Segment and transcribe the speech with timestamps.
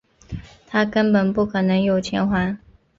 [0.65, 2.57] 他根本不可能有钱还